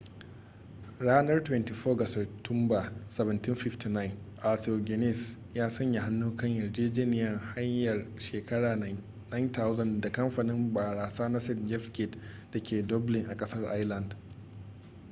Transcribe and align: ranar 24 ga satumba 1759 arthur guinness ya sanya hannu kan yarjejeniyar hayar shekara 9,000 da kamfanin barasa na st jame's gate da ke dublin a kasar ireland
ranar 0.99 1.39
24 1.43 1.95
ga 1.97 2.05
satumba 2.05 2.91
1759 3.07 4.13
arthur 4.41 4.77
guinness 4.79 5.37
ya 5.53 5.69
sanya 5.69 6.01
hannu 6.01 6.35
kan 6.35 6.49
yarjejeniyar 6.57 7.39
hayar 7.39 8.05
shekara 8.19 8.75
9,000 9.31 10.01
da 10.01 10.11
kamfanin 10.11 10.73
barasa 10.73 11.29
na 11.29 11.39
st 11.39 11.65
jame's 11.67 11.89
gate 11.93 12.19
da 12.51 12.59
ke 12.63 12.81
dublin 12.87 13.25
a 13.29 13.35
kasar 13.37 13.65
ireland 13.77 14.15